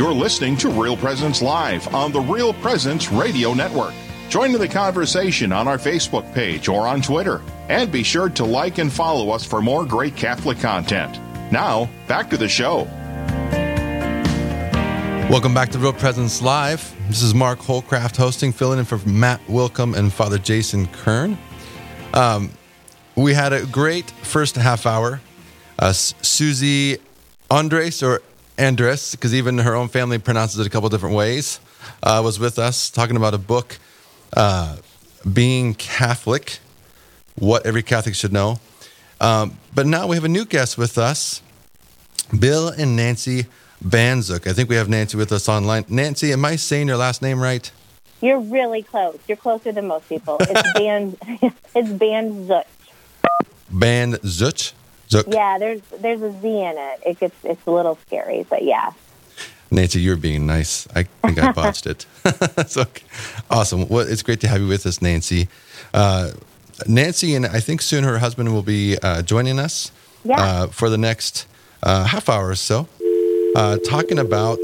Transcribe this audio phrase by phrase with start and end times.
[0.00, 3.92] You're listening to Real Presence Live on the Real Presence Radio Network.
[4.30, 7.42] Join in the conversation on our Facebook page or on Twitter.
[7.68, 11.20] And be sure to like and follow us for more great Catholic content.
[11.52, 12.84] Now, back to the show.
[15.28, 16.96] Welcome back to Real Presence Live.
[17.08, 21.36] This is Mark Holcraft hosting, filling in for Matt Wilkham and Father Jason Kern.
[22.14, 22.52] Um,
[23.16, 25.20] we had a great first half hour.
[25.78, 26.96] Uh, Susie
[27.50, 28.22] Andres, or
[28.60, 31.60] Andres, because even her own family pronounces it a couple different ways,
[32.02, 33.78] uh, was with us talking about a book,
[34.36, 34.76] uh,
[35.32, 36.58] Being Catholic,
[37.36, 38.60] What Every Catholic Should Know.
[39.20, 41.42] Um, but now we have a new guest with us,
[42.38, 43.46] Bill and Nancy
[43.82, 44.46] Bandzuch.
[44.46, 45.84] I think we have Nancy with us online.
[45.88, 47.70] Nancy, am I saying your last name right?
[48.20, 49.18] You're really close.
[49.26, 50.36] You're closer than most people.
[50.40, 51.16] It's Ban.
[51.74, 52.64] it's Bandzuch.
[53.72, 54.72] Bandzuch.
[55.10, 55.32] Zuk.
[55.32, 57.00] Yeah, there's there's a Z in it.
[57.04, 58.92] It gets it's a little scary, but yeah.
[59.72, 60.88] Nancy, you're being nice.
[60.96, 62.04] I think I botched it.
[62.66, 62.84] so
[63.50, 63.86] awesome.
[63.88, 65.48] Well, it's great to have you with us, Nancy.
[65.94, 66.32] Uh,
[66.88, 69.92] Nancy and I think soon her husband will be uh, joining us
[70.24, 70.40] Yeah.
[70.42, 71.46] uh, for the next
[71.84, 72.88] uh, half hour or so,
[73.54, 74.58] uh, talking about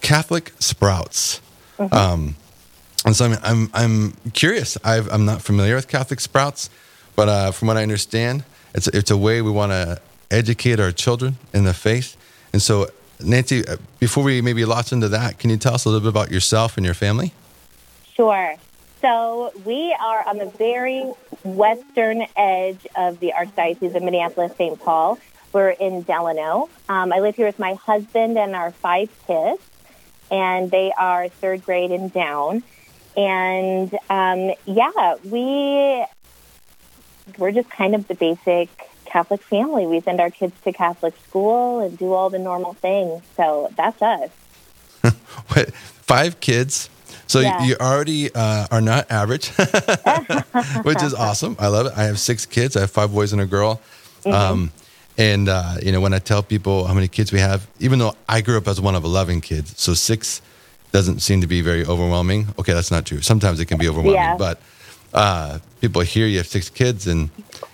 [0.00, 1.40] Catholic sprouts.
[1.78, 2.36] Um,
[3.04, 4.78] and so I'm, I'm, I'm curious.
[4.84, 6.70] I've, I'm not familiar with Catholic sprouts,
[7.16, 10.00] but uh, from what I understand, it's, it's a way we want to
[10.30, 12.16] educate our children in the faith.
[12.52, 12.88] And so,
[13.20, 16.10] Nancy, uh, before we maybe launch into that, can you tell us a little bit
[16.10, 17.32] about yourself and your family?
[18.14, 18.56] Sure.
[19.00, 21.02] So we are on the very
[21.44, 24.78] western edge of the Archdiocese of Minneapolis, St.
[24.80, 25.18] Paul.
[25.52, 26.68] We're in Delano.
[26.88, 29.62] Um, I live here with my husband and our five kids,
[30.30, 32.62] and they are third grade and down.
[33.16, 36.04] And um, yeah, we
[37.38, 38.68] we're just kind of the basic
[39.04, 39.86] Catholic family.
[39.86, 43.22] We send our kids to Catholic school and do all the normal things.
[43.36, 44.30] So that's us.
[45.48, 46.88] What, five kids.
[47.26, 47.64] So Yeah.
[47.64, 49.48] you already uh, are not average,
[50.82, 51.56] which is awesome.
[51.58, 51.92] I love it.
[51.96, 52.76] I have six kids.
[52.76, 53.80] I have five boys and a girl.
[54.24, 54.32] Mm-hmm.
[54.32, 54.72] Um,
[55.18, 58.14] and uh, you know, when I tell people how many kids we have, even though
[58.28, 60.42] I grew up as one of eleven kids, so six
[60.92, 62.48] doesn't seem to be very overwhelming.
[62.58, 63.20] Okay, that's not true.
[63.20, 64.36] Sometimes it can be overwhelming, Yeah.
[64.36, 64.60] but
[65.16, 67.30] uh, people hear you have six kids, and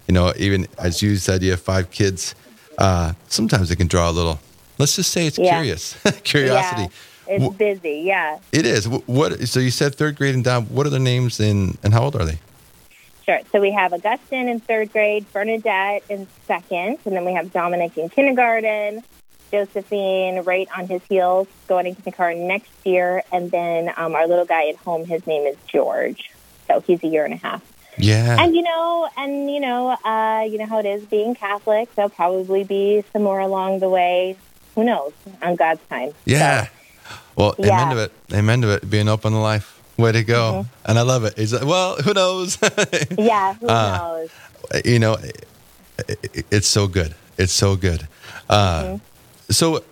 [0.08, 2.34] you know, even as you said, you have five kids.
[2.78, 4.40] Uh, sometimes it can draw a little.
[4.78, 5.54] Let's just say it's Yeah.
[5.56, 5.94] curious,
[6.24, 6.82] curiosity.
[7.28, 8.02] Yeah, it's busy.
[8.06, 8.38] Yeah.
[8.52, 8.88] it is.
[8.88, 9.46] What?
[9.48, 10.64] So you said third grade and down.
[10.66, 12.38] What are their names and and how old are they?
[13.26, 13.38] Sure.
[13.52, 17.96] So we have Augustine in third grade, Bernadette in second, and then we have Dominic
[17.96, 19.04] in kindergarten,
[19.52, 24.44] Josephine right on his heels going into kindergarten next year, and then um, our little
[24.44, 26.30] guy at home, his name is George.
[26.68, 27.62] So he's a year and a half.
[27.98, 28.36] Yeah.
[28.42, 31.94] And you know, and you know, uh, you know how it is being Catholic.
[31.94, 34.36] There'll probably be some more along the way.
[34.74, 35.12] Who knows?
[35.42, 36.12] On God's time.
[36.24, 36.68] yeah.
[37.36, 37.82] Well, Yeah.
[37.82, 38.12] amen to it.
[38.32, 38.88] Amen to it.
[38.90, 39.80] Being open to life.
[39.98, 40.52] Way to go.
[40.64, 40.90] Mm-hmm.
[40.90, 41.34] And I love it.
[41.36, 42.58] It's like, well, who knows?
[43.18, 43.54] Yeah.
[43.54, 44.30] Who Uh, knows?
[44.84, 45.46] you know, it-
[46.08, 47.14] it- it's so good.
[47.38, 48.08] It's so good.
[48.48, 48.96] Uh, Mm-hmm.
[49.52, 49.84] So,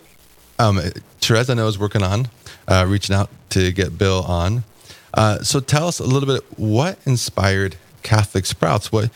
[0.58, 0.80] um,
[1.20, 2.28] Therese, I know is working on
[2.66, 4.64] uh, reaching out to get Bill on.
[5.14, 6.44] Uh, so, tell us a little bit.
[6.58, 8.92] What inspired Catholic Sprouts?
[8.92, 9.10] What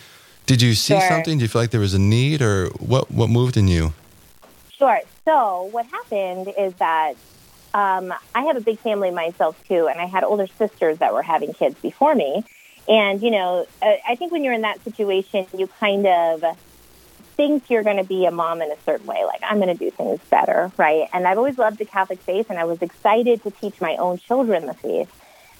[0.46, 1.08] did you see Sure.
[1.08, 1.38] something?
[1.38, 3.10] Do you feel like there was a need, or what?
[3.10, 3.92] What moved in you?
[4.76, 5.00] Sure.
[5.24, 7.14] So what happened is that
[7.72, 11.22] um, I have a big family myself too, and I had older sisters that were
[11.22, 12.44] having kids before me.
[12.88, 16.44] And you know, I think when you're in that situation, you kind of
[17.36, 19.78] think you're going to be a mom in a certain way, like I'm going to
[19.78, 21.08] do things better, right?
[21.12, 24.18] And I've always loved the Catholic faith, and I was excited to teach my own
[24.18, 25.10] children the faith.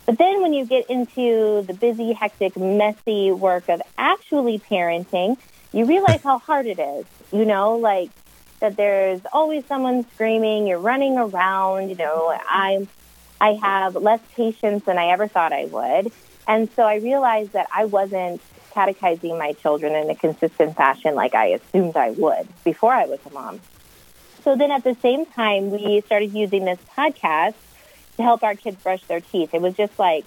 [0.07, 5.39] But then when you get into the busy, hectic, messy work of actually parenting,
[5.73, 7.07] you realize how hard it is.
[7.33, 8.11] You know, like
[8.61, 12.89] that there's always someone screaming, you're running around, you know, I'm
[13.41, 16.13] I have less patience than I ever thought I would.
[16.47, 18.41] And so I realized that I wasn't
[18.73, 23.21] catechizing my children in a consistent fashion like I assumed I would before I was
[23.27, 23.61] a mom.
[24.43, 27.55] So then at the same time, we started using this podcast
[28.17, 29.55] to help our kids brush their teeth.
[29.55, 30.25] It was just like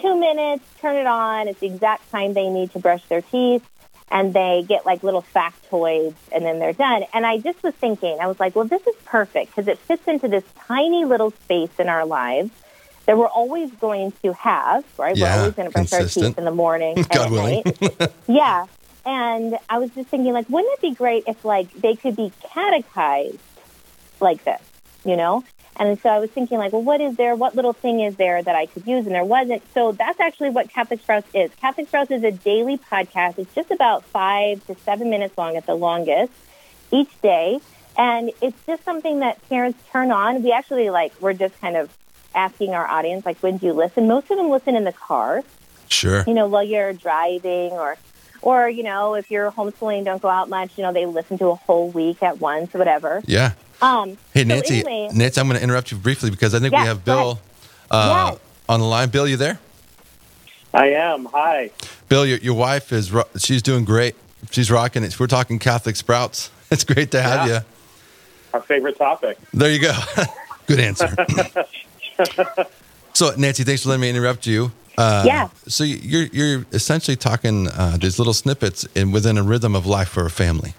[0.00, 1.48] two minutes, turn it on.
[1.48, 3.66] It's the exact time they need to brush their teeth.
[4.10, 7.04] And they get like little factoids and then they're done.
[7.14, 10.06] And I just was thinking, I was like, well, this is perfect because it fits
[10.06, 12.50] into this tiny little space in our lives
[13.06, 15.16] that we're always going to have, right?
[15.16, 17.62] Yeah, we're always going to brush our teeth in the morning and God willing.
[17.64, 18.12] night.
[18.28, 18.66] Yeah.
[19.04, 22.30] And I was just thinking, like, wouldn't it be great if, like, they could be
[22.42, 23.38] catechized
[24.20, 24.60] like this,
[25.04, 25.42] you know?
[25.76, 27.34] And so I was thinking, like, well, what is there?
[27.34, 29.06] What little thing is there that I could use?
[29.06, 29.62] And there wasn't.
[29.72, 31.50] So that's actually what Catholic Sprouts is.
[31.54, 33.38] Catholic Sprouts is a daily podcast.
[33.38, 36.32] It's just about five to seven minutes long at the longest
[36.90, 37.60] each day.
[37.96, 40.42] And it's just something that parents turn on.
[40.42, 41.94] We actually like we're just kind of
[42.34, 44.08] asking our audience like when do you listen?
[44.08, 45.42] Most of them listen in the car.
[45.88, 46.24] Sure.
[46.26, 47.96] You know, while you're driving or
[48.40, 50.76] or you know, if you're homeschooling, don't go out much.
[50.76, 53.22] You know, they listen to a whole week at once, or whatever.
[53.26, 53.52] Yeah.
[53.82, 56.72] Um, Hey so Nancy, anyway- Nancy, I'm going to interrupt you briefly because I think
[56.72, 57.40] Yeah, we have Bill
[57.90, 58.40] uh, Yes.
[58.68, 59.08] on the line.
[59.10, 59.58] Bill, you there?
[60.72, 61.26] I am.
[61.26, 61.70] Hi.
[62.08, 64.14] Bill, your, your wife is ro- she's doing great.
[64.50, 65.18] She's rocking it.
[65.20, 66.50] We're talking Catholic sprouts.
[66.72, 67.54] It's great to have Yeah.
[67.54, 67.60] you.
[68.54, 69.36] Our favorite topic.
[69.52, 69.92] There you go.
[70.66, 71.08] Good answer.
[73.12, 74.72] so Nancy, thanks for letting me interrupt you.
[74.96, 75.48] Uh, Yeah.
[75.68, 79.84] So you- you're you're essentially talking uh, these little snippets in within a rhythm of
[79.86, 80.72] life for a family.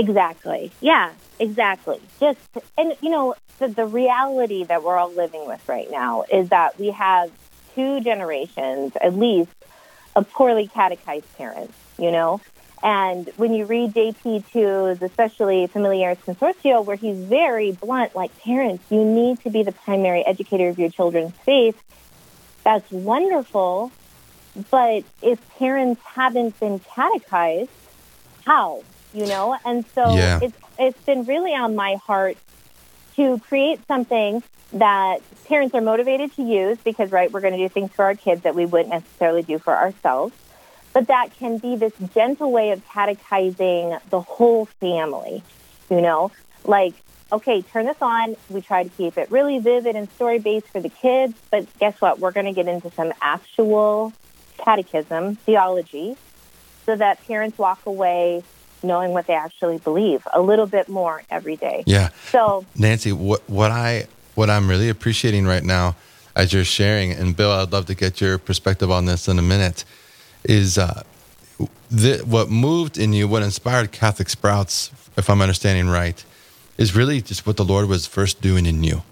[0.00, 0.72] Exactly.
[0.80, 2.00] Yeah, exactly.
[2.18, 2.38] Just,
[2.78, 6.78] and you know, the, the reality that we're all living with right now is that
[6.78, 7.30] we have
[7.74, 9.52] two generations, at least,
[10.16, 12.40] of poorly catechized parents, you know?
[12.82, 19.04] And when you read JP2's, especially Familiaris Consortio, where he's very blunt, like, parents, you
[19.04, 21.78] need to be the primary educator of your children's faith.
[22.64, 23.92] That's wonderful.
[24.70, 27.70] But if parents haven't been catechized,
[28.46, 28.82] how?
[29.12, 29.56] You know?
[29.64, 30.38] And so Yeah.
[30.40, 32.36] it's, it's been really on my heart
[33.16, 34.42] to create something
[34.72, 38.14] that parents are motivated to use because, right, we're going to do things for our
[38.14, 40.34] kids that we wouldn't necessarily do for ourselves.
[40.92, 45.42] But that can be this gentle way of catechizing the whole family,
[45.90, 46.30] you know?
[46.64, 46.94] Like,
[47.32, 48.36] okay, turn this on.
[48.48, 52.00] We try to keep it really vivid and story based for the kids, but guess
[52.00, 52.18] what?
[52.18, 54.12] We're going to get into some actual
[54.58, 56.16] catechism, theology,
[56.86, 58.42] so that parents walk away
[58.82, 61.84] knowing what they actually believe a little bit more every day.
[61.86, 62.10] Yeah.
[62.30, 65.96] So, Nancy, what what I what I'm really appreciating right now
[66.36, 69.42] as you're sharing, and Bill, I'd love to get your perspective on this in a
[69.42, 69.84] minute,
[70.44, 71.02] is uh,
[71.90, 76.24] the, what moved in you, what inspired Catholic Sprouts, if I'm understanding right,
[76.78, 79.02] is really just what the Lord was first doing in you.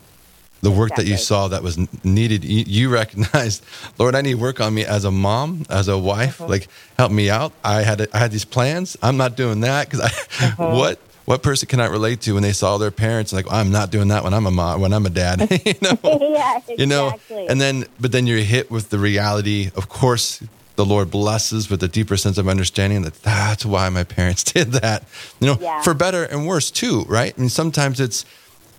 [0.61, 3.65] The work that you saw that was needed, you, recognized,
[3.99, 6.41] Lord, I need work on me as a mom, as a wife.
[6.41, 6.51] Uh-huh.
[6.51, 6.69] Like,
[6.99, 7.53] help me out.
[7.63, 8.97] I had I had these plans.
[9.01, 10.11] I'm not doing that because I
[10.47, 10.77] Uh-huh.
[10.77, 13.91] what what person can I relate to when they saw their parents like I'm not
[13.91, 16.75] doing that when I'm a mom when I'm a dad you know yeah, exactly.
[16.79, 17.13] you know
[17.51, 20.43] and then but then you're hit with the reality of course
[20.77, 24.73] the Lord blesses with a deeper sense of understanding that that's why my parents did
[24.73, 25.05] that
[25.41, 25.83] you know Yeah.
[25.83, 28.25] for better and worse too right I mean sometimes it's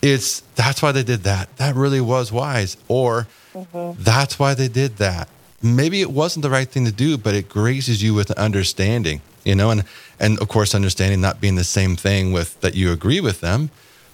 [0.01, 1.55] it's that's why they did that.
[1.57, 2.77] That really was wise.
[2.87, 4.03] Or Mm-hmm.
[4.03, 5.27] that's why they did that.
[5.63, 9.55] Maybe it wasn't the right thing to do but it graces you with understanding you
[9.55, 9.83] know and
[10.19, 13.71] and of course understanding not being the same thing with that you agree with them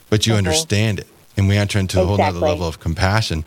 [0.09, 0.37] but you Mhm.
[0.37, 1.07] understand it.
[1.35, 3.43] And we enter into a whole nother level of compassion.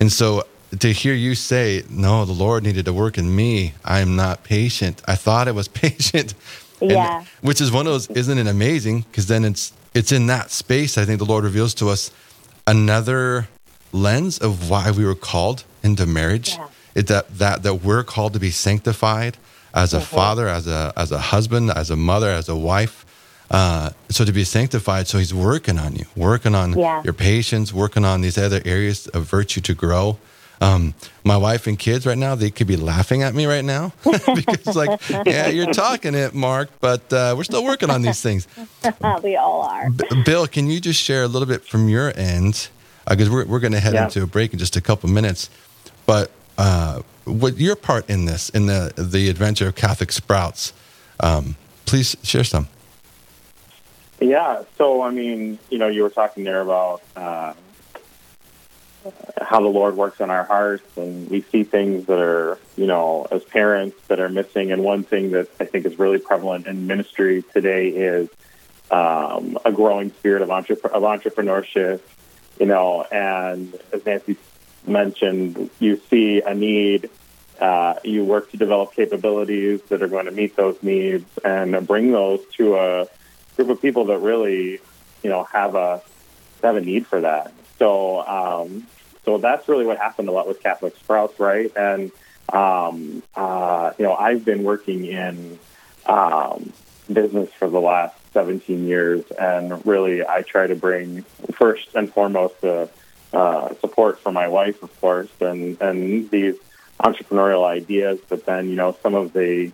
[0.00, 0.44] And so
[0.80, 3.74] to hear you say no the lord needed to work in me.
[3.84, 5.02] I'm not patient.
[5.06, 6.34] I thought i was patient.
[6.80, 7.24] And- Yeah.
[7.42, 9.04] which is one of those isn't it amazing?
[9.08, 12.02] Because then it's it's in that space i think the lord reveals to us
[12.66, 13.48] another
[13.92, 16.68] lens of why we were called into marriage Yeah.
[16.94, 19.36] it, that that that we're called to be sanctified
[19.74, 23.04] as a father as a as a husband as a mother as a wife
[23.50, 27.02] uh, so to be sanctified so he's working on you working on Yeah.
[27.06, 30.18] your patience working on these other areas of virtue to grow
[30.60, 30.94] um,
[31.24, 34.74] my wife and kids right now they could be laughing at me right now because
[34.76, 38.48] like yeah you're talking it mark but uh, we're still working on these things
[39.22, 39.90] we all are.
[39.90, 42.68] B- Bill, can you just share a little bit from your end?
[43.08, 44.04] Because we're, we're going to head Yeah.
[44.04, 45.48] into a break in just a couple minutes.
[46.06, 50.72] But uh, what your part in this, in the, the adventure of Catholic Sprouts,
[51.20, 52.68] um, please share some.
[54.20, 54.62] Yeah.
[54.76, 57.54] So, I mean, you know, you were talking there about uh,
[59.40, 63.26] how the Lord works on our hearts, and we see things that are, you know,
[63.30, 64.72] as parents that are missing.
[64.72, 68.28] And one thing that I think is really prevalent in ministry today is
[68.90, 72.00] um, a growing spirit of, of entrepreneurship,
[72.58, 74.36] you know, and as Nancy
[74.86, 77.10] mentioned, you see a need.
[77.60, 82.12] Uh, you work to develop capabilities that are going to meet those needs and bring
[82.12, 83.08] those to a
[83.56, 84.78] group of people that really,
[85.24, 86.00] you know, have a
[86.62, 87.52] have a need for that.
[87.78, 88.86] So, um,
[89.24, 91.70] so that's really what happened a lot with Catholic Sprouts, right?
[91.76, 92.10] And
[92.52, 95.58] um, uh, you know, I've been working in
[96.06, 96.72] um,
[97.12, 102.60] business for the last 17 years, and really, I try to bring first and foremost
[102.60, 102.88] the
[103.32, 106.56] uh, support for my wife, of course, and and these
[106.98, 109.70] entrepreneurial ideas, but then you know some of the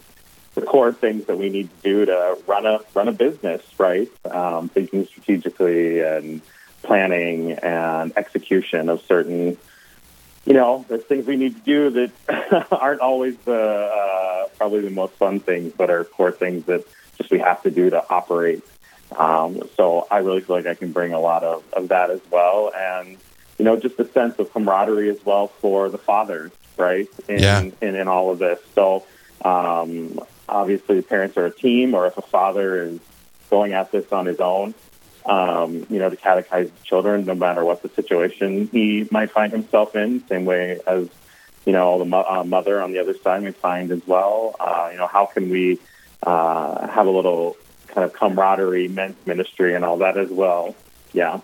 [0.55, 4.09] the core things that we need to do to run a run a business, right?
[4.25, 6.43] Um, thinking strategically and
[6.85, 9.57] planning and execution of certain,
[10.45, 11.91] you know, there's things we need to do
[12.29, 16.85] that aren't always the uh, probably the most fun things, but are core things that
[17.19, 18.63] just we have to do to operate
[19.17, 22.21] Um, so I really feel like I can bring a lot of, of that as
[22.31, 22.73] well.
[22.77, 23.17] And,
[23.59, 27.07] you know, just a sense of camaraderie as well for the fathers, right?
[27.29, 27.61] In, Yeah.
[27.81, 28.59] in, in all of this.
[28.75, 29.05] So
[29.45, 32.99] um, obviously, the parents are a team, or if a father is
[33.51, 34.75] going at this on his own,
[35.25, 39.97] um, you know, to catechize children, no matter what the situation he might find himself
[39.97, 41.09] in, same way as,
[41.65, 44.55] you know, the mo- uh, mother on the other side may find as well.
[44.61, 45.79] Uh, you know, how can we
[46.23, 47.57] uh, have a little
[47.89, 50.75] kind of camaraderie, men's ministry, and all that as well?
[51.13, 51.41] Yeah.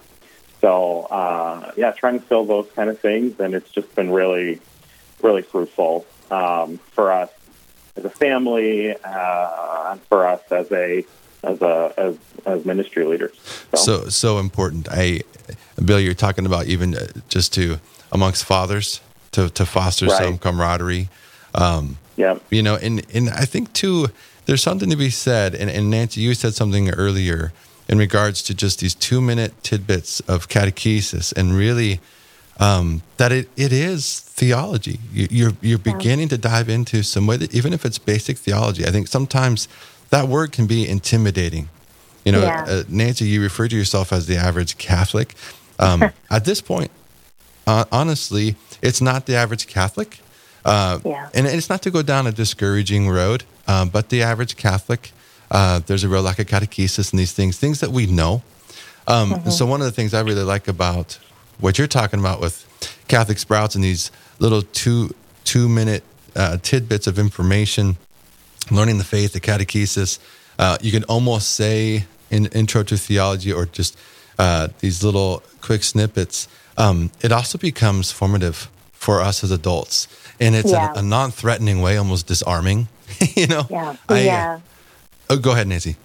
[0.60, 4.60] So, uh, yeah, trying to fill those kind of things, and it's just been really,
[5.22, 7.30] really fruitful um, for us
[7.96, 11.06] as a family, uh, and for us as a
[11.42, 12.16] as a as,
[12.46, 13.32] as ministry leaders.
[13.74, 14.88] So so important.
[14.90, 15.20] I,
[15.84, 17.78] Bill, you're talking about even uh, just to
[18.12, 19.00] amongst fathers
[19.32, 20.22] to to foster Right.
[20.22, 21.08] some camaraderie.
[21.54, 24.08] Um, yeah, you know, and and I think too,
[24.46, 25.54] there's something to be said.
[25.54, 27.52] And, and Nancy, you said something earlier
[27.88, 32.00] in regards to just these two minute tidbits of catechesis, and really
[32.60, 35.00] um, that it, it is theology.
[35.12, 38.84] You, you're you're beginning to dive into some way that even if it's basic theology,
[38.86, 39.66] I think sometimes
[40.10, 41.68] that word can be intimidating.
[42.24, 42.64] You know, Yeah.
[42.66, 45.34] uh, Nancy, you refer to yourself as the average Catholic.
[45.78, 46.90] Um, at this point,
[47.66, 50.18] uh, honestly, it's not the average Catholic.
[50.64, 51.28] Uh, Yeah.
[51.32, 55.12] And it's not to go down a discouraging road, um, but the average Catholic,
[55.50, 58.42] uh, there's a real lack of catechesis and these things, things that we know.
[59.06, 61.18] Um, and So, one of the things I really like about
[61.58, 62.66] what you're talking about with
[63.08, 65.14] Catholic Sprouts and these little two
[65.44, 66.04] two minute
[66.36, 67.96] uh, tidbits of information,
[68.70, 70.18] learning the faith, the catechesis,
[70.58, 73.98] uh, you can almost say in intro to theology or just
[74.38, 76.48] uh, these little quick snippets.
[76.76, 80.06] Um, it also becomes formative for us as adults,
[80.38, 80.92] and it's Yeah.
[80.94, 82.88] a, a non-threatening way, almost disarming.
[83.36, 83.66] you know?
[83.70, 83.96] Yeah.
[84.08, 84.60] I, uh,
[85.30, 85.96] oh, go ahead, Nancy.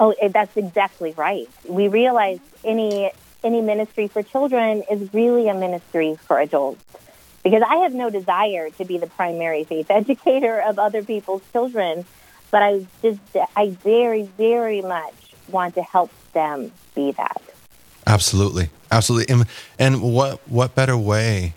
[0.00, 1.48] Oh, that's exactly right.
[1.66, 3.10] We realize any
[3.44, 6.82] any ministry for children is really a ministry for adults.
[7.48, 12.04] Because I have no desire to be the primary faith educator of other people's children,
[12.50, 13.20] but I just
[13.56, 15.14] I very very much
[15.48, 17.40] want to help them be that.
[18.06, 19.32] Absolutely, absolutely.
[19.32, 19.46] And,
[19.78, 21.54] and what what better way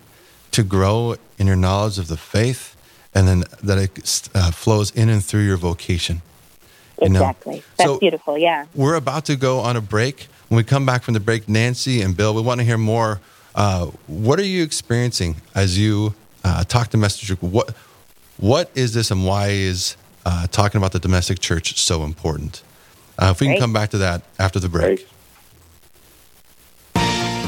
[0.51, 2.77] to grow in your knowledge of the faith,
[3.13, 6.21] and then that it uh, flows in and through your vocation.
[7.01, 7.19] You know?
[7.19, 7.63] Exactly.
[7.77, 8.37] That's So- beautiful.
[8.37, 8.65] Yeah.
[8.73, 10.27] We're about to go on a break.
[10.47, 13.19] When we come back from the break, Nancy and Bill, we want to hear more.
[13.55, 17.35] Uh, what are you experiencing as you uh, talk to Messenger?
[17.35, 17.75] What
[18.37, 22.63] what is this, and why is uh, talking about the domestic church so important?
[23.19, 24.97] Uh, if we can come back to that after the break.
[24.97, 25.07] Great.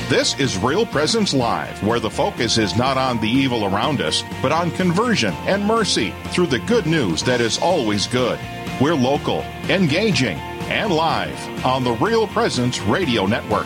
[0.09, 4.21] This is Real Presence Live, where the focus is not on the evil around us,
[4.41, 8.37] but on conversion and mercy through the good news that is always good.
[8.79, 10.37] We're local, engaging,
[10.69, 13.65] and live on the Real Presence Radio Network.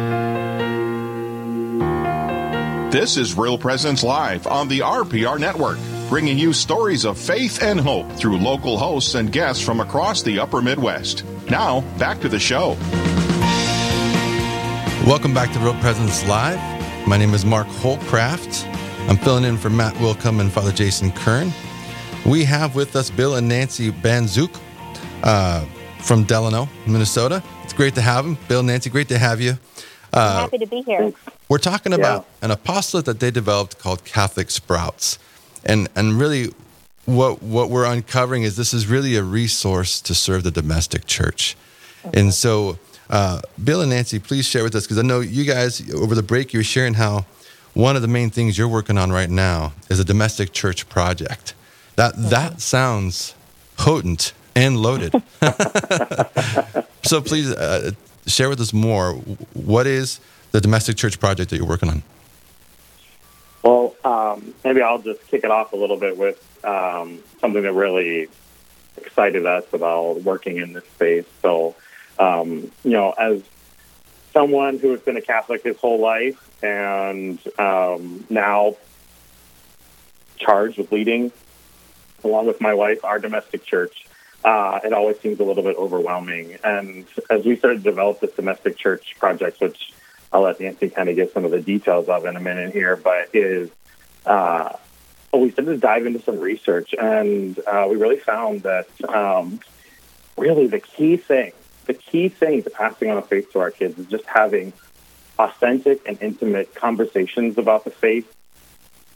[2.91, 5.77] This is Real Presence Live on the RPR Network,
[6.09, 10.39] bringing you stories of faith and hope through local hosts and guests from across the
[10.39, 11.23] upper Midwest.
[11.49, 12.75] Now, back to the show.
[15.07, 16.59] Welcome back to Real Presence Live.
[17.07, 18.67] My name is Mark Holcraft.
[19.07, 21.53] I'm filling in for Matt Wilkham and Father Jason Kern.
[22.25, 24.59] We have with us Bill and Nancy Bandzuch
[25.23, 25.63] uh,
[25.99, 27.41] from Delano, Minnesota.
[27.63, 28.37] It's great to have them.
[28.49, 29.57] Bill, and Nancy, great to have you.
[30.13, 31.13] I'm happy to be here.
[31.49, 35.19] We're talking about an apostolate that they developed called Catholic Sprouts.
[35.63, 36.53] And and really
[37.05, 41.55] what what we're uncovering is this is really a resource to serve the domestic church.
[42.13, 45.93] And so uh, Bill and Nancy, please share with us because I know you guys
[45.93, 47.25] over the break you were sharing how
[47.73, 51.53] one of the main things you're working on right now is a domestic church project.
[51.95, 53.35] That that sounds
[53.77, 55.13] potent and loaded.
[57.03, 57.91] so please uh,
[58.27, 59.13] share with us more.
[59.53, 60.19] What is
[60.51, 62.03] the domestic church project that you're working on?
[63.63, 67.73] Well, um, maybe I'll just kick it off a little bit with um, something that
[67.73, 68.27] really
[68.97, 71.25] excited us about working in this space.
[71.41, 71.75] So,
[72.17, 73.43] um, you know, as
[74.33, 78.75] someone who has been a Catholic his whole life and um, now
[80.37, 81.31] charged with leading,
[82.23, 84.05] along with my wife, our domestic church,
[84.43, 86.57] uh, it always seems a little bit overwhelming.
[86.63, 89.93] And as we started to develop this domestic church project, which
[90.31, 92.95] I'll let Nancy kind of give some of the details of in a minute here,
[92.95, 93.69] but is
[94.25, 94.73] uh,
[95.33, 99.59] we started to dive into some research, and uh, we really found that um,
[100.37, 101.53] really the key thing,
[101.85, 104.73] the key thing to passing on the faith to our kids is just having
[105.39, 108.31] authentic and intimate conversations about the faith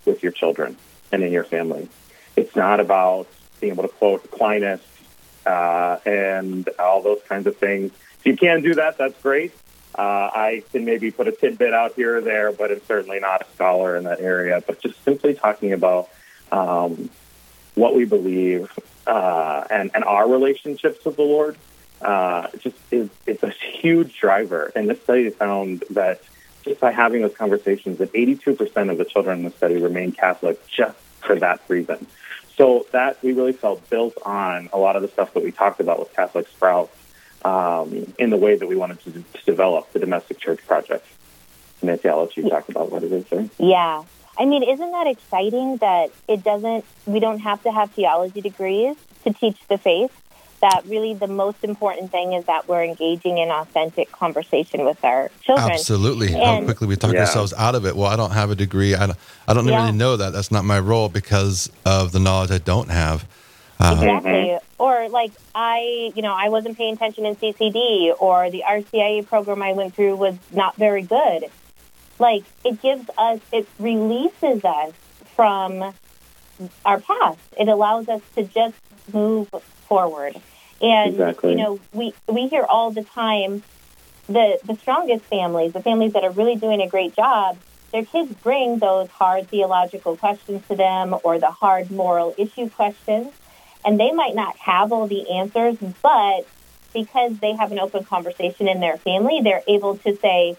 [0.05, 0.77] with your children
[1.11, 1.89] and in your family.
[2.35, 3.27] It's not about
[3.59, 4.81] being able to quote Aquinas
[5.45, 7.91] uh, and all those kinds of things.
[8.19, 9.53] If you can do that, that's great.
[9.97, 13.41] Uh, I can maybe put a tidbit out here or there, but I'm certainly not
[13.41, 14.61] a scholar in that area.
[14.65, 16.09] But just simply talking about
[16.51, 17.09] um,
[17.75, 18.71] what we believe
[19.07, 21.57] uh, and, and our relationships with the Lord,
[22.01, 24.71] uh, just is it's a huge driver.
[24.75, 26.21] And this study found that
[26.63, 30.65] just by having those conversations, that 82% of the children in the study remain Catholic
[30.67, 32.05] just for that reason.
[32.57, 35.79] So that we really felt built on a lot of the stuff that we talked
[35.79, 36.95] about with Catholic Sprouts
[37.43, 41.05] um, in the way that we wanted to, to develop the domestic church project.
[41.81, 43.49] Nancy, I'll let you talk about what it is there.
[43.57, 44.03] Yeah.
[44.37, 48.95] I mean, isn't that exciting that it doesn't, we don't have to have theology degrees
[49.23, 50.11] to teach the faith?
[50.65, 55.29] That really the most important thing is that we're engaging in authentic conversation with our
[55.43, 55.69] children.
[55.71, 56.31] Absolutely.
[56.31, 57.19] How quickly we talk Yeah.
[57.19, 57.95] ourselves out of it.
[57.95, 58.95] Well, I don't have a degree.
[58.95, 59.75] I don't, I don't Yeah.
[59.81, 60.33] really know that.
[60.33, 63.25] That's not my role because of the knowledge I don't have.
[63.79, 64.57] Uh, Exactly.
[64.79, 69.61] Or like I, you know, I wasn't paying attention in CCD, or the RCIA program
[69.61, 71.45] I went through was not very good.
[72.17, 74.93] Like it gives us, it releases us
[75.35, 75.93] from
[76.83, 77.37] our past.
[77.55, 78.75] It allows us to just
[79.13, 79.47] move
[79.87, 80.35] forward.
[80.81, 81.51] And Exactly.
[81.51, 83.63] you know, we we hear all the time
[84.27, 87.57] the the strongest families, the families that are really doing a great job,
[87.91, 93.31] their kids bring those hard theological questions to them or the hard moral issue questions,
[93.85, 96.47] and they might not have all the answers, but
[96.93, 100.55] because they have an open conversation in their family, they're able to say,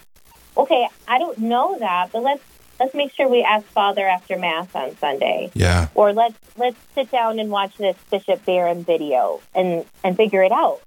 [0.57, 2.43] "Okay, I don't know that, but let's
[2.79, 5.89] let's make sure we ask Father after Mass on Sunday." yeah.
[5.95, 10.53] or let's let's sit down and watch this Bishop Barron video and and figure it
[10.53, 10.81] out.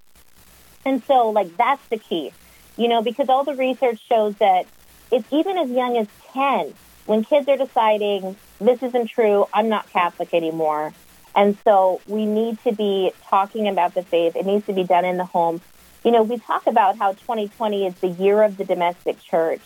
[0.86, 2.32] And so, like that's the key,
[2.78, 4.66] you know, because all the research shows that
[5.12, 6.74] it's even as young as ten
[7.10, 10.94] when kids are deciding this isn't true, I'm not Catholic anymore.
[11.36, 14.36] And so we need to be talking about the faith.
[14.36, 15.60] It needs to be done in the home.
[16.04, 19.62] You know, we talk about how 2020 is the year of the domestic church.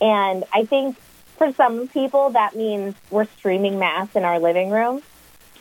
[0.00, 0.96] And I think
[1.38, 5.02] for some people that means we're streaming mass in our living room.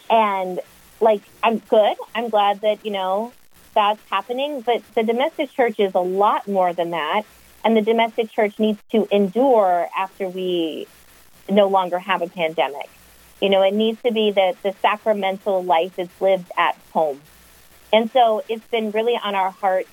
[0.10, 0.60] And
[1.00, 1.96] like I'm good.
[2.16, 3.32] I'm glad that, you know,
[3.74, 7.24] that's happening, but the domestic church is a lot more than that.
[7.64, 10.88] And the domestic church needs to endure after we
[11.50, 12.90] no longer have a pandemic.
[13.42, 17.22] You know, it needs to be that the sacramental life is lived at home.
[17.94, 19.88] And so it's been really on our heart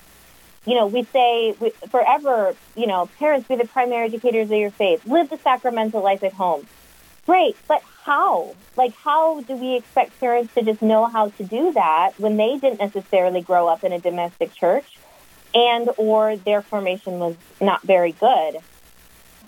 [0.65, 4.71] you know, we say we, forever, you know, parents be the primary educators of your
[4.71, 5.05] faith.
[5.05, 6.67] Live the sacramental life at home.
[7.25, 8.55] Great, but how?
[8.75, 12.57] Like, how do we expect parents to just know how to do that when they
[12.57, 14.85] didn't necessarily grow up in a domestic church
[15.53, 18.57] and or their formation was not very good?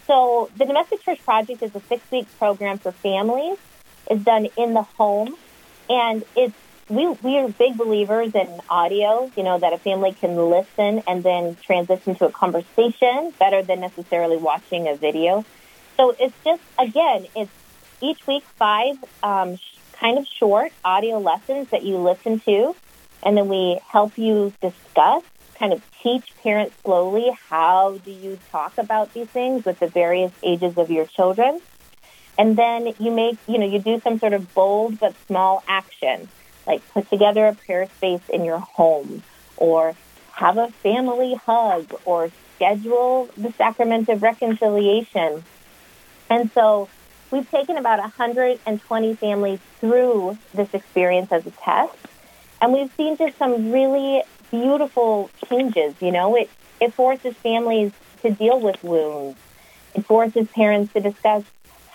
[0.08, 3.58] So the Domestic Church Project is a six-week program for families.
[4.10, 5.36] It's done in the home,
[5.90, 6.56] and it's
[6.90, 9.32] we we are big believers in audio.
[9.36, 13.82] You know that a family can listen and then transition to a conversation better than
[13.82, 15.46] necessarily watching a video.
[15.98, 17.52] So it's just again, it's
[18.02, 19.60] each week five um,
[19.94, 22.76] kind of short audio lessons that you listen to,
[23.24, 25.24] and then we help you discuss
[25.60, 30.32] kind of teach parents slowly how do you talk about these things with the various
[30.44, 31.60] ages of your children.
[32.38, 36.30] And then you make, you know, you do some sort of bold but small action,
[36.68, 39.24] like put together a prayer space in your home
[39.56, 39.96] or
[40.34, 45.44] have a family hug or schedule the sacrament of reconciliation.
[46.30, 46.90] And so
[47.32, 51.96] we've taken about 120 families through this experience as a test.
[52.62, 55.96] And we've seen just some really beautiful changes.
[56.02, 56.50] You know, it
[56.80, 59.38] it forces families to deal with wounds.
[59.96, 61.44] It forces parents to discuss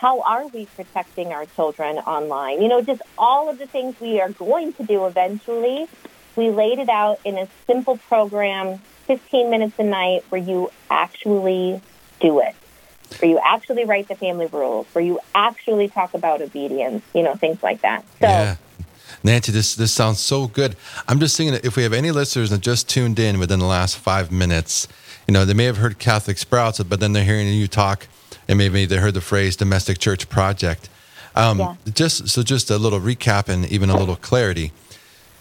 [0.03, 2.61] how are we protecting our children online.
[2.61, 5.87] You know, just all of the things we are going to do eventually.
[6.35, 11.81] We laid it out in a simple program, 15 minutes a night, where you actually
[12.21, 12.57] do it,
[13.21, 17.37] where you actually write the family rules, where you actually talk about obedience, you know,
[17.37, 18.05] things like that.
[18.21, 18.27] So.
[18.27, 18.57] Yeah.
[19.23, 20.75] Nancy, this this sounds so good.
[21.07, 23.67] I'm just thinking that if we have any listeners that just tuned in within the
[23.67, 24.89] last five minutes,
[25.29, 28.09] you know, they may have heard Catholic Sprouts, but then they're hearing you talk,
[28.49, 30.89] and maybe they heard the phrase domestic church project.
[31.35, 31.75] Um, Yeah.
[31.95, 34.73] Just so, just a little recap and even a little clarity.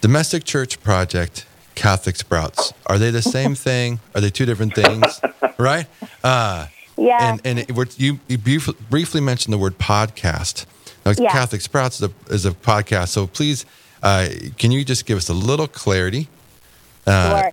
[0.00, 2.72] Domestic church project, Catholic Sprouts.
[2.86, 4.00] Are they the same thing?
[4.14, 5.20] Are they two different things?
[5.58, 5.86] right?
[6.24, 7.18] Uh, Yeah.
[7.32, 8.38] and and it, you, you
[8.90, 10.66] briefly mentioned the word podcast.
[11.04, 11.30] Now, Yeah.
[11.32, 13.66] Catholic Sprouts is a, is a podcast, so please,
[14.02, 16.28] uh, can you just give us a little clarity?
[17.06, 17.52] Uh, Sure.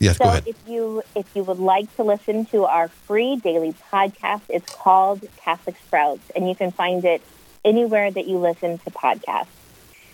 [0.00, 0.44] Yes, So go ahead.
[0.46, 5.22] if you if you would like to listen to our free daily podcast, it's called
[5.36, 7.22] Catholic Sprouts, and you can find it
[7.66, 9.48] anywhere that you listen to podcasts.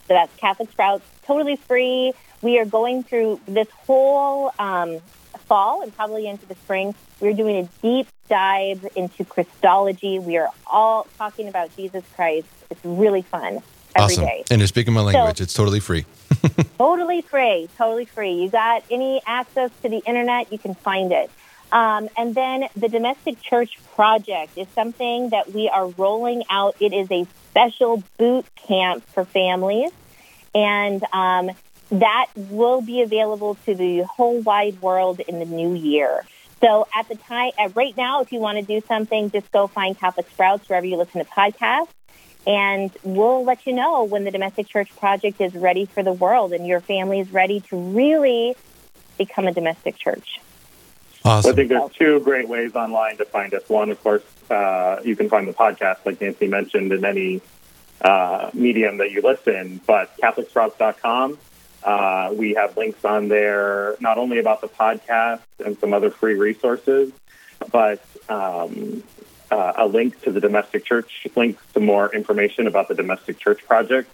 [0.09, 2.13] So that's Catholic Sprouts, totally free.
[2.43, 4.99] We are going through this whole um,
[5.47, 6.95] fall and probably into the spring.
[7.21, 10.19] We're doing a deep dive into Christology.
[10.19, 12.49] We are all talking about Jesus Christ.
[12.71, 13.63] It's really fun
[13.99, 14.23] every day.
[14.23, 14.45] awesome.
[14.51, 15.41] And you're speaking my language.
[15.41, 16.05] it's totally free.
[16.79, 18.33] Totally free, totally free.
[18.33, 21.31] You got any access to the internet, you can find it.
[21.73, 26.77] Um, and then the Domestic Church Project is something that we are rolling out.
[26.81, 29.91] It is a special boot camp for families,
[30.55, 31.51] and um,
[31.91, 36.25] that will be available to the whole wide world in the new year.
[36.61, 39.99] So at the time, right now, if you want to do something, just go find
[39.99, 41.89] Catholic Sprouts wherever you listen to podcasts
[42.47, 46.53] and we'll let you know when the domestic church project is ready for the world
[46.53, 48.55] and your family is ready to really
[49.19, 50.41] become a domestic church.
[51.25, 51.51] Awesome.
[51.51, 53.69] I think there's two great ways online to find us.
[53.69, 57.41] One, of course, uh, you can find the podcast, like Nancy mentioned, in any
[58.01, 59.81] uh, medium that you listen.
[59.85, 61.39] But CatholicSprouts.com,
[61.83, 66.35] uh, we have links on there not only about the podcast and some other free
[66.35, 67.13] resources,
[67.73, 69.03] but um,
[69.51, 73.65] uh, a link to the domestic church, links to more information about the domestic church
[73.67, 74.11] project.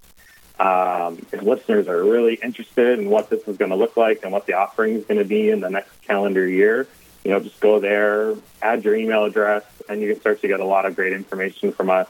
[0.59, 4.33] Um, if listeners are really interested in what this is going to look like and
[4.33, 6.87] what the offering is going to be in the next calendar year,
[7.25, 10.61] you know, just go there, add your email address, and you can start to get
[10.61, 12.09] a lot of great information from us.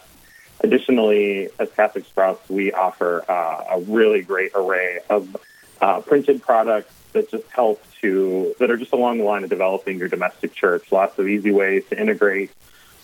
[0.61, 5.37] Additionally, as Catholic Sprouts, we offer uh, a really great array of
[5.81, 9.99] uh, printed products that just help to, that are just along the line of developing
[9.99, 10.91] your domestic church.
[10.91, 12.51] Lots of easy ways to integrate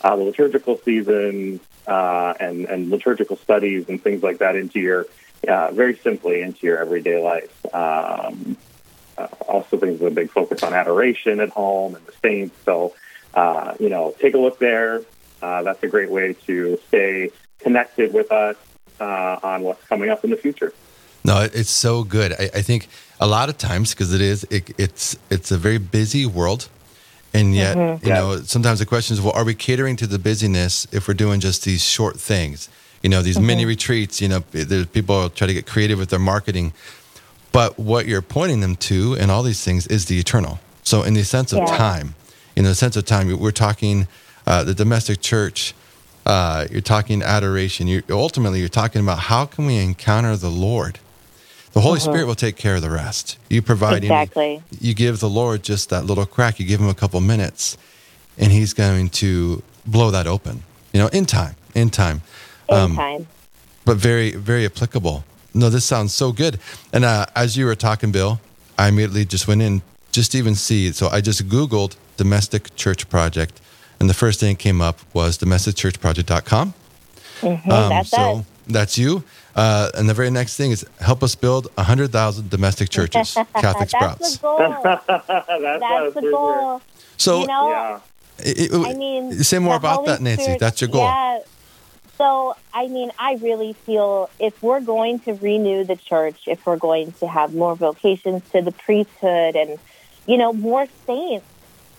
[0.02, 5.06] uh, the liturgical season uh, and, and liturgical studies and things like that into your,
[5.46, 7.74] uh, very simply into your everyday life.
[7.74, 8.56] Um,
[9.16, 12.56] uh, also things with a big focus on adoration at home and the saints.
[12.64, 12.94] So,
[13.34, 15.02] uh, you know, take a look there.
[15.42, 18.56] Uh, that's a great way to stay connected with us
[19.00, 20.72] on what's coming up in the future.
[21.24, 22.32] No, it's so good.
[22.32, 22.88] I, I think
[23.20, 26.68] a lot of times because it is, it, it's it's a very busy world,
[27.34, 28.14] and yet you Yeah.
[28.20, 31.40] know sometimes the question is, well, are we catering to the busyness if we're doing
[31.40, 32.68] just these short things?
[33.02, 34.20] You know, these mini retreats.
[34.20, 36.72] You know, there's people try to get creative with their marketing,
[37.52, 40.58] but what you're pointing them to and all these things is the eternal.
[40.82, 41.76] So in the sense of Yeah.
[41.76, 42.14] time,
[42.56, 44.06] in the sense of time, we're talking
[44.46, 45.74] uh, the domestic church.
[46.26, 47.86] Uh, you're talking adoration.
[47.86, 50.98] You're, ultimately you're talking about how can we encounter the Lord.
[51.72, 53.38] The Holy Spirit will take care of the rest.
[53.48, 54.62] You provide, Exactly.
[54.81, 56.59] you give the Lord just that little crack.
[56.59, 57.76] You give him a couple minutes,
[58.38, 60.62] and He's going to blow that open.
[60.92, 62.22] You know, in time, in time.
[62.70, 63.26] In Um, time.
[63.85, 66.59] but very very applicable no this sounds so good
[66.92, 68.38] and uh, as you were talking bill
[68.78, 69.81] i immediately just went in
[70.12, 73.62] just to even see so i just googled domestic church project
[73.98, 76.74] and the first thing that came up was domesticchurchproject.com
[77.40, 78.44] Mhm, um, that's so us.
[78.66, 79.22] that's you
[79.62, 83.90] uh, and the very next thing is help us build 100000 domestic churches catholic That's
[83.90, 84.58] sprouts the goal.
[84.58, 85.06] That's,
[85.86, 86.82] That's the for goal.
[87.16, 88.00] so you know, Yeah.
[88.50, 91.40] it- it- I mean, say more about Holy that nancy Spirit- that's your goal Yeah.
[92.16, 96.76] So, I mean, I really feel if we're going to renew the church, if we're
[96.90, 99.78] going to have more vocations to the priesthood and,
[100.26, 101.46] you know, more saints,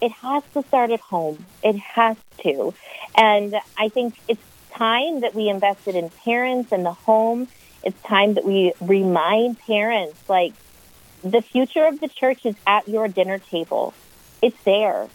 [0.02, 1.46] it has to start at home.
[1.64, 2.74] It has to.
[3.16, 4.44] And I think it's
[4.80, 7.48] time that we invested in parents and the home.
[7.84, 10.54] It's time that we remind parents, like,
[11.24, 13.94] the future of the church is at your dinner table.
[14.42, 15.08] It's there.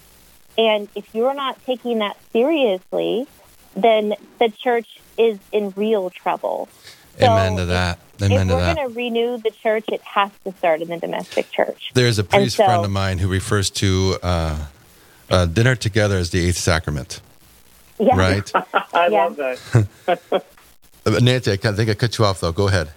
[0.57, 3.27] And if you're not taking that seriously,
[3.74, 6.68] then the church is in real trouble.
[7.18, 10.53] So amen to that amen if we're going to renew the church, it has to
[10.53, 11.90] start in the domestic church.
[11.94, 14.66] There's a priest so- friend of mine who refers to uh,
[15.31, 17.20] uh, dinner together as the eighth sacrament,
[17.98, 18.16] Yeah.
[18.16, 18.50] right?
[18.94, 19.24] I Yeah.
[19.24, 20.44] love that.
[21.07, 22.50] Uh, Nancy, I think I cut you off though.
[22.50, 22.90] Go ahead.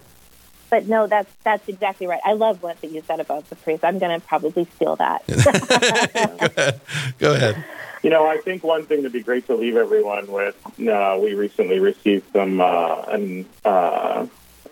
[0.70, 2.22] But no, that's that's exactly right.
[2.26, 3.84] I love what that you said about the priest.
[3.84, 5.26] I'm going to probably steal that.
[7.20, 7.64] Go ahead.
[8.04, 10.56] You know, I think one thing that'd be great to leave everyone with.
[10.88, 14.26] Uh, we recently received some, uh, and uh,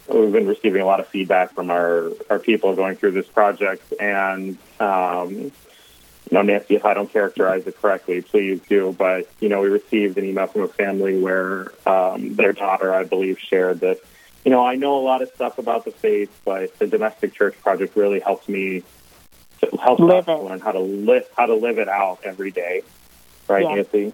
[0.08, 3.94] we've been receiving a lot of feedback from our our people going through this project.
[4.00, 5.52] And um,
[6.30, 8.96] you know, Nancy, if I don't characterize it correctly, please do.
[8.98, 13.04] But you know, we received an email from a family where um, their daughter, I
[13.04, 14.00] believe, shared that.
[14.44, 17.60] You know, I know a lot of stuff about the faith, but the domestic church
[17.64, 18.84] project really helps me
[19.62, 20.44] to help Live us it.
[20.44, 22.84] learn how to live how to live it out every day
[23.48, 23.76] right, Yeah.
[23.76, 24.14] Nancy?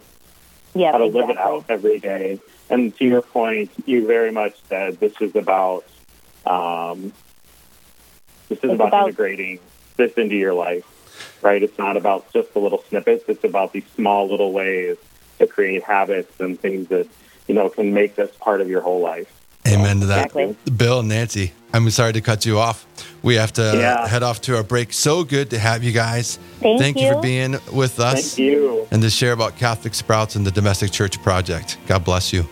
[0.73, 1.21] yeah, How to exactly.
[1.21, 2.39] live it out every day.
[2.69, 5.83] And to your point, you very much said this is about
[6.45, 7.11] um,
[8.49, 9.59] this is about, about- integrating
[9.97, 10.85] this into your life,
[11.41, 11.61] right?
[11.61, 13.23] It's not about just the little snippets.
[13.27, 14.97] It's about these small little ways
[15.39, 17.07] to create habits and things that
[17.47, 19.31] you know can make this part of your whole life.
[19.67, 20.25] Amen to that.
[20.27, 20.55] Exactly.
[20.75, 22.85] Bill and Nancy, I'm sorry to cut you off.
[23.21, 24.07] We have to Yeah.
[24.07, 24.91] head off to our break.
[24.91, 26.39] So good to have you guys.
[26.61, 27.13] Thank you.
[27.13, 28.87] for being with us Thank you.
[28.89, 31.77] and to share about Catholic Sprouts and the Domestic Church Project.
[31.87, 32.43] God bless you.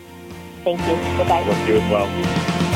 [0.62, 1.16] Thank you.
[1.16, 1.42] Goodbye.
[1.44, 2.69] Bless you as well.